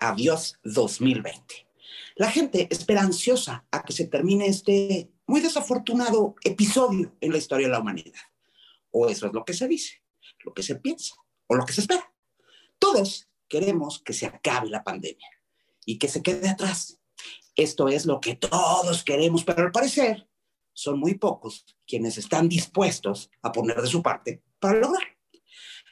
[0.00, 1.66] adiós 2020.
[2.16, 7.68] La gente espera ansiosa a que se termine este muy desafortunado episodio en la historia
[7.68, 8.20] de la humanidad.
[8.90, 10.02] O eso es lo que se dice,
[10.44, 11.14] lo que se piensa
[11.46, 12.12] o lo que se espera.
[12.78, 15.28] Todos queremos que se acabe la pandemia
[15.84, 17.00] y que se quede atrás.
[17.54, 20.28] Esto es lo que todos queremos, pero al parecer
[20.72, 25.02] son muy pocos quienes están dispuestos a poner de su parte para lograr.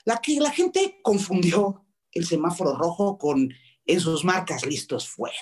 [0.05, 3.53] La que la gente confundió el semáforo rojo con
[3.87, 5.37] en sus marcas listos fuera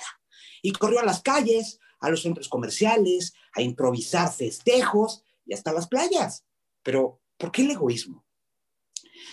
[0.62, 5.88] y corrió a las calles, a los centros comerciales, a improvisar festejos y hasta las
[5.88, 6.44] playas.
[6.82, 8.24] Pero, ¿por qué el egoísmo?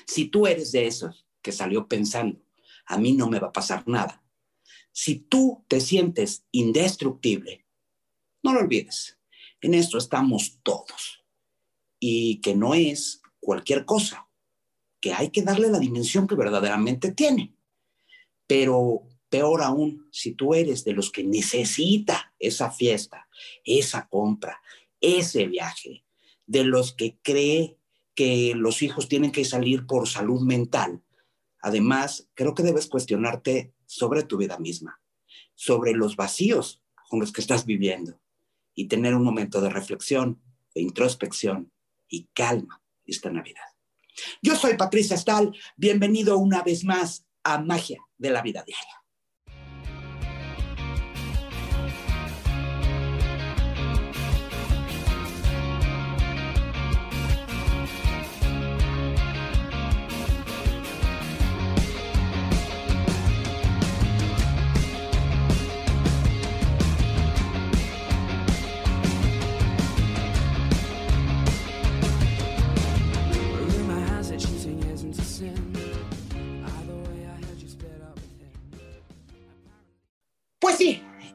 [0.05, 2.41] Si tú eres de esos que salió pensando,
[2.85, 4.23] a mí no me va a pasar nada,
[4.91, 7.65] si tú te sientes indestructible,
[8.43, 9.17] no lo olvides,
[9.61, 11.23] en esto estamos todos.
[11.99, 14.27] Y que no es cualquier cosa,
[14.99, 17.55] que hay que darle la dimensión que verdaderamente tiene.
[18.51, 23.29] Pero peor aún, si tú eres de los que necesita esa fiesta,
[23.63, 24.61] esa compra,
[24.99, 26.03] ese viaje,
[26.47, 27.77] de los que cree
[28.13, 31.01] que los hijos tienen que salir por salud mental,
[31.61, 34.99] además, creo que debes cuestionarte sobre tu vida misma,
[35.55, 38.19] sobre los vacíos con los que estás viviendo
[38.75, 40.41] y tener un momento de reflexión,
[40.75, 41.71] de introspección
[42.09, 43.63] y calma esta Navidad.
[44.41, 49.00] Yo soy Patricia Stahl, bienvenido una vez más a Magia de la Vida Diaria.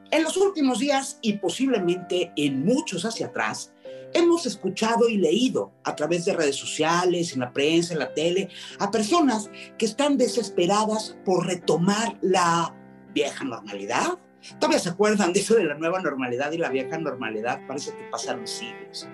[0.09, 3.73] En los últimos días y posiblemente en muchos hacia atrás,
[4.13, 8.49] hemos escuchado y leído a través de redes sociales, en la prensa, en la tele,
[8.79, 12.73] a personas que están desesperadas por retomar la
[13.13, 14.17] vieja normalidad.
[14.59, 17.59] ¿Todavía se acuerdan de eso de la nueva normalidad y la vieja normalidad?
[17.67, 19.07] Parece que pasaron siglos.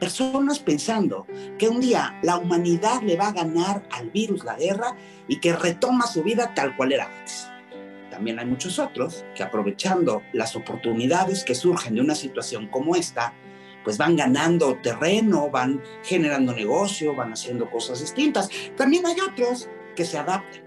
[0.00, 1.26] Personas pensando
[1.58, 4.96] que un día la humanidad le va a ganar al virus la guerra
[5.28, 7.48] y que retoma su vida tal cual era antes
[8.16, 13.34] también hay muchos otros que aprovechando las oportunidades que surgen de una situación como esta,
[13.84, 18.48] pues van ganando terreno, van generando negocio, van haciendo cosas distintas.
[18.74, 20.62] También hay otros que se adaptan.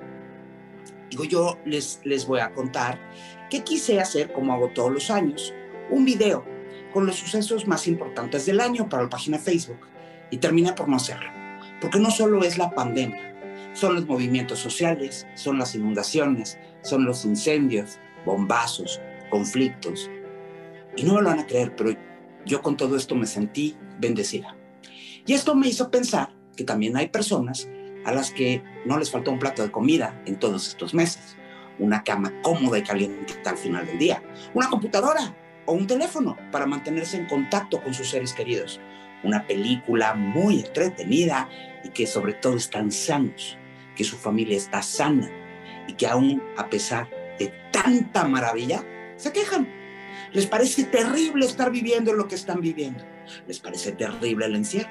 [1.10, 3.00] Digo, yo les, les voy a contar
[3.50, 5.52] que quise hacer, como hago todos los años,
[5.90, 6.46] un video
[6.94, 9.88] con los sucesos más importantes del año para la página Facebook
[10.30, 11.32] y terminé por no hacerlo,
[11.82, 13.29] porque no solo es la pandemia,
[13.80, 20.10] son los movimientos sociales, son las inundaciones, son los incendios, bombazos, conflictos.
[20.98, 21.96] Y no me lo van a creer, pero
[22.46, 24.56] yo con todo esto me sentí bendecida.
[25.26, 27.70] Y esto me hizo pensar que también hay personas
[28.06, 31.38] a las que no les falta un plato de comida en todos estos meses,
[31.78, 34.24] una cama cómoda y caliente al final del día,
[34.54, 35.36] una computadora
[35.66, 38.82] o un teléfono para mantenerse en contacto con sus seres queridos,
[39.24, 41.48] una película muy entretenida
[41.84, 43.59] y que sobre todo están sanos,
[44.00, 45.30] que su familia está sana
[45.86, 48.82] y que aún a pesar de tanta maravilla,
[49.18, 49.68] se quejan.
[50.32, 53.04] Les parece terrible estar viviendo lo que están viviendo.
[53.46, 54.90] Les parece terrible el encierro.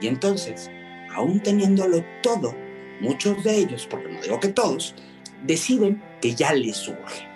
[0.00, 0.72] Y entonces,
[1.14, 2.52] aún teniéndolo todo,
[3.00, 4.96] muchos de ellos, porque no digo que todos,
[5.44, 7.28] deciden que ya les surge,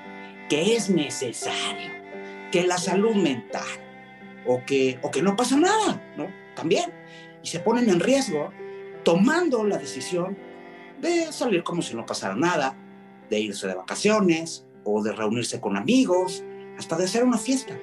[0.48, 1.92] que es necesario,
[2.50, 3.62] que la salud mental,
[4.44, 6.26] o que, o que no pasa nada, ¿no?
[6.56, 6.92] También.
[7.44, 8.50] Y se ponen en riesgo
[9.04, 10.36] tomando la decisión
[11.02, 12.76] de salir como si no pasara nada,
[13.28, 16.44] de irse de vacaciones o de reunirse con amigos,
[16.78, 17.76] hasta de hacer una fiesta.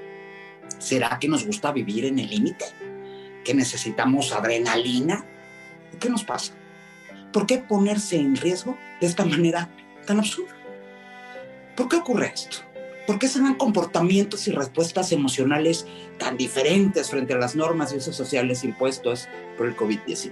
[0.79, 2.65] ¿Será que nos gusta vivir en el límite?
[3.43, 5.25] ¿Que necesitamos adrenalina?
[5.99, 6.53] ¿Qué nos pasa?
[7.33, 9.69] ¿Por qué ponerse en riesgo de esta manera
[10.07, 10.55] tan absurda?
[11.75, 12.57] ¿Por qué ocurre esto?
[13.05, 17.97] ¿Por qué se dan comportamientos y respuestas emocionales tan diferentes frente a las normas y
[17.97, 19.27] usos sociales impuestos
[19.57, 20.31] por el COVID-19?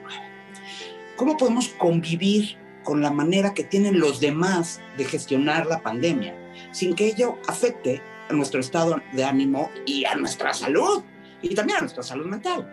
[1.18, 2.58] ¿Cómo podemos convivir
[2.88, 6.34] con la manera que tienen los demás de gestionar la pandemia,
[6.72, 11.04] sin que ello afecte a nuestro estado de ánimo y a nuestra salud,
[11.42, 12.66] y también a nuestra salud mental.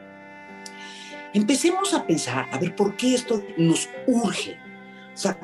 [1.34, 4.56] Empecemos a pensar, a ver, ¿por qué esto nos urge?
[5.12, 5.36] O sea,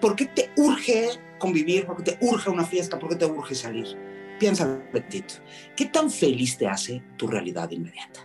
[0.00, 1.84] ¿por qué te urge convivir?
[1.84, 2.98] ¿Por qué te urge una fiesta?
[2.98, 3.98] ¿Por qué te urge salir?
[4.40, 5.34] Piensa, Betito,
[5.76, 8.20] ¿qué tan feliz te hace tu realidad inmediata?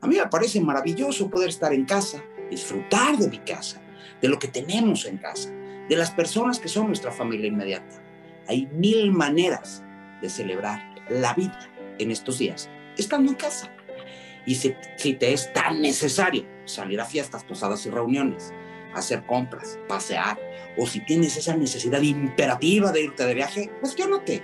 [0.00, 3.82] A mí me parece maravilloso poder estar en casa, disfrutar de mi casa,
[4.20, 5.50] de lo que tenemos en casa,
[5.88, 8.02] de las personas que son nuestra familia inmediata.
[8.48, 9.82] Hay mil maneras
[10.22, 11.58] de celebrar la vida
[11.98, 13.72] en estos días, estando en casa.
[14.46, 14.74] Y si,
[15.14, 18.52] te es tan necesario salir a fiestas, posadas y reuniones,
[18.94, 20.38] hacer compras, pasear,
[20.76, 24.42] o si tienes esa necesidad imperativa de irte de viaje, cuestiónate,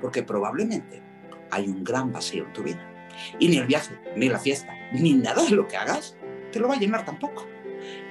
[0.00, 1.02] porque probablemente
[1.50, 2.90] hay un gran vacío en tu vida.
[3.38, 6.16] Y ni el viaje, ni la fiesta, ni nada de lo que hagas
[6.54, 7.48] te lo va a llenar tampoco.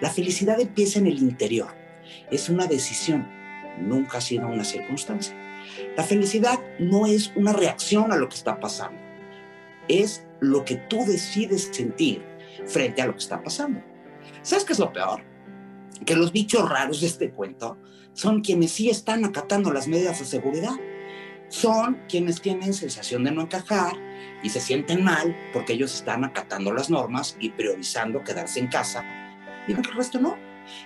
[0.02, 1.76] La felicidad empieza en el interior.
[2.32, 3.28] Es una decisión,
[3.80, 5.36] nunca ha sido una circunstancia.
[5.96, 9.00] La felicidad no es una reacción a lo que está pasando.
[9.88, 12.24] Es lo que tú decides sentir
[12.66, 13.82] frente a lo que está pasando.
[14.42, 15.22] ¿Sabes qué es lo peor?
[16.06, 17.78] Que los bichos raros de este cuento
[18.14, 20.76] son quienes sí están acatando las medidas de seguridad.
[21.50, 23.94] Son quienes tienen sensación de no encajar
[24.42, 29.23] y se sienten mal porque ellos están acatando las normas y priorizando quedarse en casa
[29.68, 30.38] y que el resto no.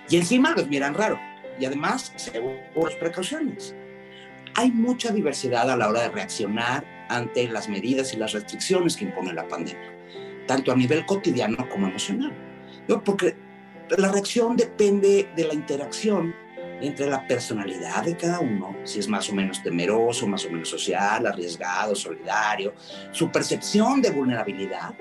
[0.08, 1.18] Y encima los miran raro.
[1.58, 3.74] Y además, según las precauciones.
[4.54, 9.04] Hay mucha diversidad a la hora de reaccionar ante las medidas y las restricciones que
[9.04, 9.92] impone la pandemia,
[10.46, 12.32] tanto a nivel cotidiano como emocional.
[13.04, 13.36] Porque
[13.96, 16.34] la reacción depende de la interacción
[16.80, 20.68] entre la personalidad de cada uno, si es más o menos temeroso, más o menos
[20.68, 22.74] social, arriesgado, solidario,
[23.10, 24.94] su percepción de vulnerabilidad,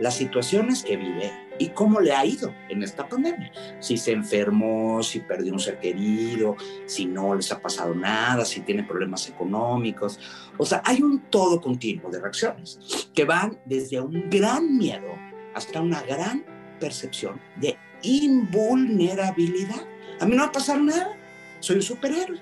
[0.00, 3.52] las situaciones que vive y cómo le ha ido en esta pandemia.
[3.78, 6.56] Si se enfermó, si perdió un ser querido,
[6.86, 10.18] si no les ha pasado nada, si tiene problemas económicos.
[10.58, 12.80] O sea, hay un todo continuo de reacciones
[13.14, 15.14] que van desde un gran miedo
[15.54, 16.44] hasta una gran
[16.80, 19.86] percepción de invulnerabilidad.
[20.18, 21.16] A mí no me ha pasado nada,
[21.60, 22.40] soy un superhéroe.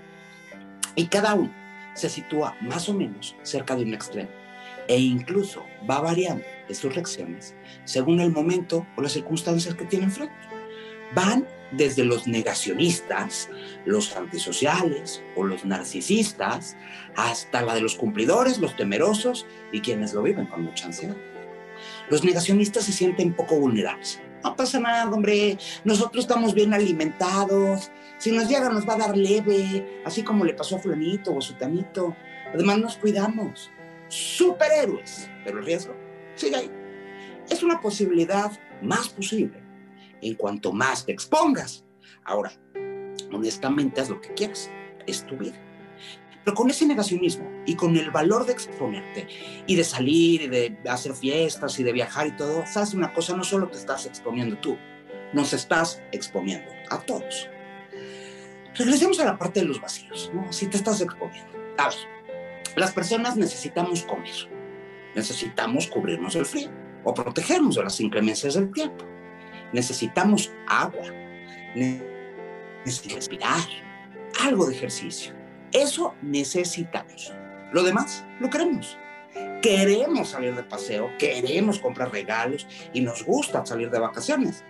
[0.94, 1.52] Y cada uno
[1.92, 4.39] se sitúa más o menos cerca de un extremo
[4.90, 7.54] e incluso va variando de sus reacciones
[7.84, 10.34] según el momento o las circunstancias que tienen frente.
[11.14, 13.48] Van desde los negacionistas,
[13.84, 16.76] los antisociales o los narcisistas,
[17.14, 21.16] hasta la de los cumplidores, los temerosos y quienes lo viven con mucha ansiedad.
[22.08, 24.20] Los negacionistas se sienten poco vulnerables.
[24.42, 25.56] No pasa nada, hombre.
[25.84, 27.92] Nosotros estamos bien alimentados.
[28.18, 31.38] Si nos llega, nos va a dar leve, así como le pasó a Fulanito o
[31.38, 32.16] a Sutanito.
[32.52, 33.70] Además, nos cuidamos.
[34.10, 35.30] Superhéroes.
[35.44, 35.94] Pero el riesgo
[36.34, 36.70] sigue ahí.
[37.48, 38.52] Es una posibilidad
[38.82, 39.62] más posible
[40.20, 41.84] en cuanto más te expongas.
[42.24, 42.52] Ahora,
[43.32, 44.70] honestamente, haz lo que quieras.
[45.06, 45.58] Es tu vida.
[46.44, 49.26] Pero con ese negacionismo y con el valor de exponerte
[49.66, 53.36] y de salir y de hacer fiestas y de viajar y todo, sabes una cosa,
[53.36, 54.78] no solo te estás exponiendo tú,
[55.32, 57.48] nos estás exponiendo a todos.
[58.74, 60.50] Regresemos a la parte de los vacíos, ¿no?
[60.52, 61.50] Si te estás exponiendo.
[61.76, 61.90] A
[62.76, 64.48] las personas necesitamos comer,
[65.14, 66.70] necesitamos cubrirnos del frío
[67.04, 69.04] o protegernos de las inclemencias del tiempo.
[69.72, 71.06] Necesitamos agua,
[71.74, 73.60] necesitamos respirar,
[74.40, 75.40] algo de ejercicio
[75.72, 77.32] eso necesitamos.
[77.72, 78.98] Lo demás lo queremos.
[79.62, 84.64] Queremos salir de paseo, queremos comprar regalos y nos gusta salir de vacaciones.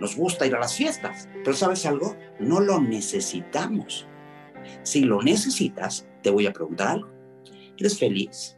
[0.00, 1.28] Nos gusta ir a las fiestas.
[1.44, 2.16] Pero ¿sabes algo?
[2.38, 4.06] No lo necesitamos.
[4.82, 7.10] Si lo necesitas, te voy a preguntar algo.
[7.82, 8.56] ¿Eres feliz?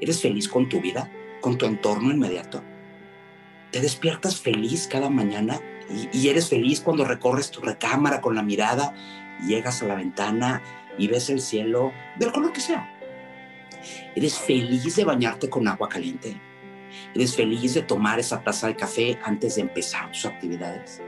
[0.00, 1.08] ¿Eres feliz con tu vida?
[1.40, 2.60] ¿Con tu entorno inmediato?
[3.70, 5.60] ¿Te despiertas feliz cada mañana
[6.12, 8.92] y, eres feliz cuando recorres tu recámara con la mirada
[9.46, 10.60] llegas a la ventana
[10.98, 12.92] y ves el cielo del color que sea.
[14.16, 16.40] Eres feliz de bañarte con agua caliente.
[17.14, 21.00] Eres feliz de tomar esa taza de café antes de empezar tus actividades.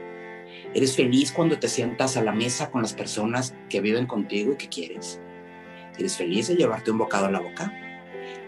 [0.73, 4.57] Eres feliz cuando te sientas a la mesa con las personas que viven contigo y
[4.57, 5.21] que quieres.
[5.99, 7.73] Eres feliz de llevarte un bocado a la boca.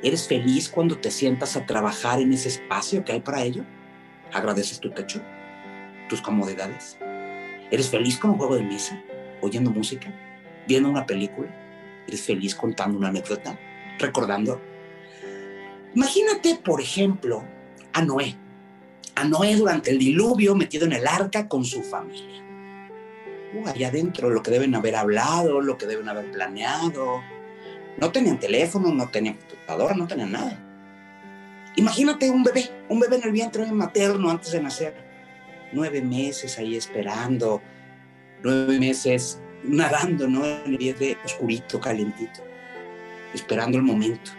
[0.03, 3.65] Eres feliz cuando te sientas a trabajar en ese espacio que hay para ello.
[4.33, 5.21] Agradeces tu techo,
[6.09, 6.99] tus comodidades.
[7.71, 9.03] Eres feliz con un juego de misa,
[9.41, 10.13] oyendo música
[10.69, 11.49] viendo una película,
[12.07, 13.59] eres feliz contando una anécdota,
[13.99, 14.61] recordando.
[15.95, 17.43] Imagínate, por ejemplo,
[17.95, 18.37] a Noé.
[19.17, 22.45] A Noé durante el diluvio metido en el arca con su familia.
[23.65, 27.23] Allá adentro lo que deben haber hablado, lo que deben haber planeado.
[28.01, 30.57] No tenían teléfono, no tenían computadora, no tenían nada.
[31.77, 34.95] Imagínate un bebé, un bebé en el vientre materno antes de nacer.
[35.73, 37.61] Nueve meses ahí esperando,
[38.43, 40.45] nueve meses nadando, ¿no?
[40.45, 42.41] En el vientre oscurito, calentito,
[43.35, 44.31] esperando el momento.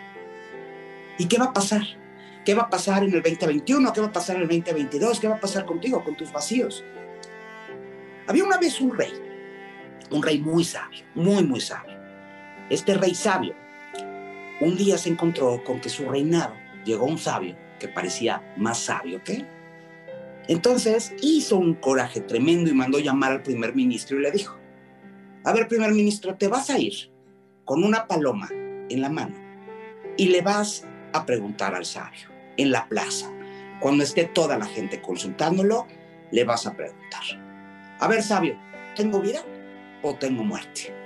[1.17, 1.83] ¿Y qué va a pasar?
[2.45, 3.93] ¿Qué va a pasar en el 2021?
[3.93, 5.19] ¿Qué va a pasar en el 2022?
[5.19, 6.83] ¿Qué va a pasar contigo, con tus vacíos?
[8.25, 9.11] Había una vez un rey,
[10.11, 11.98] un rey muy sabio, muy, muy sabio.
[12.69, 13.55] Este rey sabio,
[14.61, 16.53] un día se encontró con que su reinado
[16.85, 19.47] llegó un sabio que parecía más sabio que él.
[20.47, 24.57] Entonces hizo un coraje tremendo y mandó llamar al primer ministro y le dijo,
[25.43, 27.11] a ver, primer ministro, ¿te vas a ir
[27.65, 29.35] con una paloma en la mano
[30.17, 33.31] y le vas a preguntar al sabio en la plaza.
[33.79, 35.87] Cuando esté toda la gente consultándolo,
[36.31, 37.23] le vas a preguntar,
[37.99, 38.57] a ver sabio,
[38.95, 39.41] ¿tengo vida
[40.01, 40.98] o tengo muerte?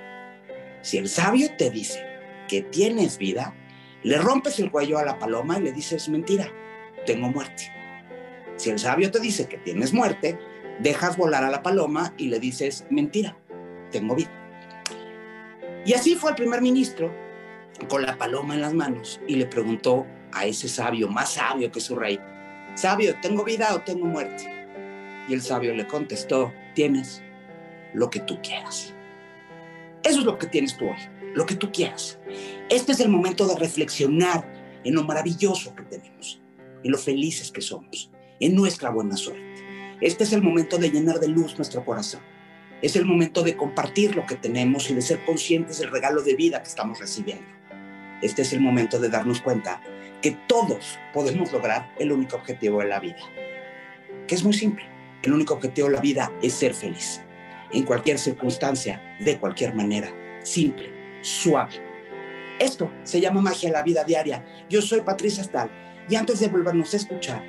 [0.83, 2.05] Si el sabio te dice
[2.49, 3.55] que tienes vida,
[4.03, 6.51] le rompes el cuello a la paloma y le dices, mentira,
[7.05, 7.71] tengo muerte.
[8.57, 10.37] Si el sabio te dice que tienes muerte,
[10.81, 13.37] dejas volar a la paloma y le dices, mentira,
[13.91, 14.29] tengo vida.
[15.85, 17.15] Y así fue el primer ministro
[17.87, 21.79] con la paloma en las manos y le preguntó a ese sabio, más sabio que
[21.79, 22.19] su rey,
[22.75, 24.49] sabio, ¿tengo vida o tengo muerte?
[25.29, 27.23] Y el sabio le contestó, tienes
[27.93, 28.93] lo que tú quieras.
[30.03, 30.97] Eso es lo que tienes tú hoy,
[31.33, 32.19] lo que tú quieras.
[32.69, 34.45] Este es el momento de reflexionar
[34.83, 36.41] en lo maravilloso que tenemos,
[36.83, 39.41] en lo felices que somos, en nuestra buena suerte.
[40.01, 42.21] Este es el momento de llenar de luz nuestro corazón.
[42.81, 46.35] Es el momento de compartir lo que tenemos y de ser conscientes del regalo de
[46.35, 47.45] vida que estamos recibiendo.
[48.21, 49.81] Este es el momento de darnos cuenta
[50.21, 53.19] que todos podemos lograr el único objetivo de la vida,
[54.27, 54.83] que es muy simple.
[55.21, 57.21] El único objetivo de la vida es ser feliz,
[57.73, 60.09] en cualquier circunstancia, de cualquier manera,
[60.43, 61.73] simple, suave.
[62.59, 64.45] Esto se llama magia de la vida diaria.
[64.69, 65.69] Yo soy Patricia Stahl
[66.09, 67.43] y antes de volvernos a escuchar,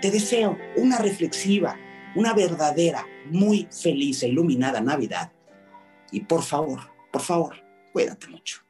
[0.00, 1.76] te deseo una reflexiva,
[2.14, 5.32] una verdadera, muy feliz e iluminada Navidad.
[6.10, 6.80] Y por favor,
[7.12, 7.56] por favor,
[7.92, 8.67] cuídate mucho.